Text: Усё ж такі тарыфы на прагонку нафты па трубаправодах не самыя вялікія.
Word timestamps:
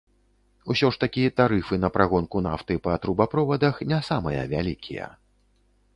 Усё 0.73 0.87
ж 0.95 1.01
такі 1.03 1.25
тарыфы 1.41 1.79
на 1.83 1.89
прагонку 1.99 2.41
нафты 2.47 2.77
па 2.89 2.97
трубаправодах 3.03 3.75
не 3.93 4.03
самыя 4.11 4.43
вялікія. 4.55 5.05